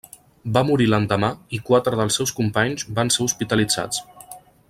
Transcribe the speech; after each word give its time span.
Va 0.53 0.61
morir 0.69 0.87
l'endemà 0.93 1.29
i 1.57 1.59
quatre 1.67 2.01
dels 2.01 2.17
seus 2.21 2.35
companys 2.41 2.87
van 3.01 3.13
ser 3.17 3.27
hospitalitzats. 3.27 4.05